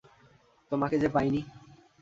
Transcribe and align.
তোমাকে 0.71 0.95
যে 0.99 1.09
পাইনি। 1.09 1.41